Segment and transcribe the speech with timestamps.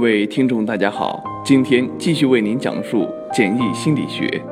[0.00, 4.42] 各位听众，大家好，今天继续为您讲述简易心理学。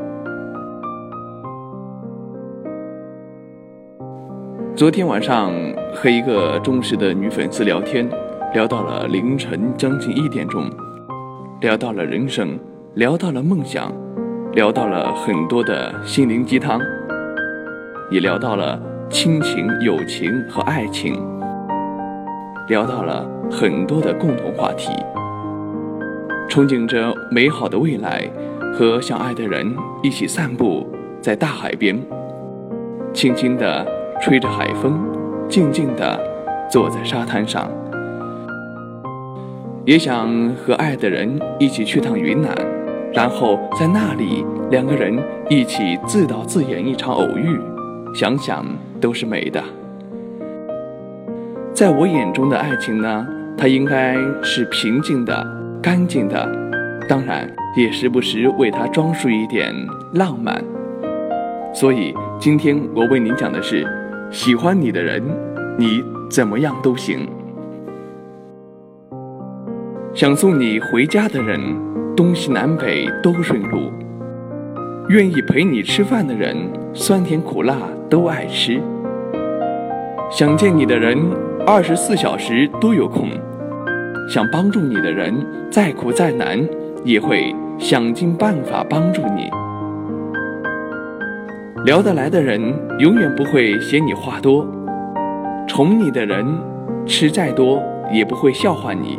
[4.76, 5.50] 昨天晚上
[5.94, 8.06] 和一个忠实的女粉丝聊天，
[8.52, 10.70] 聊到了凌晨将近一点钟，
[11.62, 12.58] 聊到了人生，
[12.92, 13.90] 聊到了梦想，
[14.52, 16.78] 聊到了很多的心灵鸡汤，
[18.10, 18.78] 也聊到了
[19.08, 21.14] 亲情、友情和爱情，
[22.68, 24.92] 聊到了很多的共同话题。
[26.48, 28.26] 憧憬着美好的未来，
[28.74, 30.88] 和相爱的人一起散步
[31.20, 32.00] 在大海边，
[33.12, 33.86] 轻轻地
[34.20, 34.98] 吹着海风，
[35.46, 36.18] 静静地
[36.70, 37.70] 坐在沙滩上。
[39.84, 42.50] 也想和爱的人一起去趟云南，
[43.12, 45.18] 然后在那里两个人
[45.50, 47.60] 一起自导自演一场偶遇，
[48.14, 48.64] 想想
[48.98, 49.62] 都是美的。
[51.74, 53.26] 在我眼中的爱情呢，
[53.56, 55.57] 它应该是平静的。
[55.88, 56.46] 干净的，
[57.08, 59.74] 当然也时不时为它装束一点
[60.12, 60.62] 浪漫。
[61.72, 63.88] 所以今天我为您讲的是：
[64.30, 65.22] 喜欢你的人，
[65.78, 67.20] 你怎么样都行；
[70.12, 71.58] 想送你回家的人，
[72.14, 73.90] 东西南北都顺路；
[75.08, 76.54] 愿意陪你吃饭的人，
[76.92, 77.78] 酸甜苦辣
[78.10, 78.78] 都爱吃；
[80.30, 81.18] 想见你的人，
[81.66, 83.30] 二十四小时都有空。
[84.28, 85.34] 想帮助你的人，
[85.70, 86.58] 再苦再难，
[87.02, 89.48] 也会想尽办法帮助你。
[91.86, 92.60] 聊得来的人，
[92.98, 94.66] 永远不会嫌你话多；
[95.66, 96.44] 宠你的人，
[97.06, 99.18] 吃再多也不会笑话你；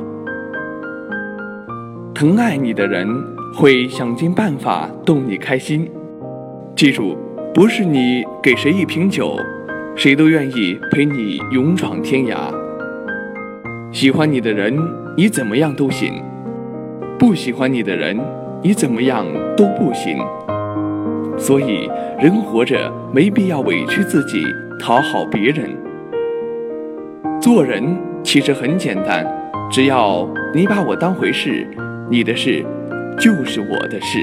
[2.14, 3.08] 疼爱你的人，
[3.56, 5.90] 会想尽办法逗你开心。
[6.76, 7.18] 记住，
[7.52, 9.36] 不是你给谁一瓶酒，
[9.96, 12.59] 谁都愿意陪你勇闯天涯。
[13.92, 14.78] 喜欢你的人，
[15.18, 16.14] 你怎么样都行；
[17.18, 18.16] 不喜欢你的人，
[18.62, 19.26] 你怎么样
[19.58, 20.20] 都不行。
[21.40, 24.44] 所以，人活着没必要委屈自己
[24.80, 25.76] 讨好别人。
[27.42, 29.26] 做人其实很简单，
[29.72, 31.66] 只要你把我当回事，
[32.12, 32.64] 你的事
[33.18, 34.20] 就是我的事。